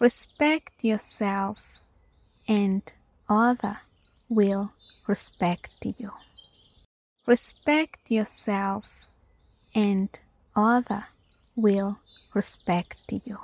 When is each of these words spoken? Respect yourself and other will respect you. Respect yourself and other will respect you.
Respect 0.00 0.82
yourself 0.82 1.74
and 2.48 2.82
other 3.28 3.76
will 4.30 4.72
respect 5.06 5.84
you. 5.84 6.10
Respect 7.26 8.10
yourself 8.10 9.02
and 9.74 10.08
other 10.56 11.04
will 11.54 11.98
respect 12.32 13.12
you. 13.12 13.36